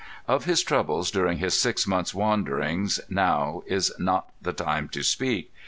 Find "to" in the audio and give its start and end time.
4.89-5.03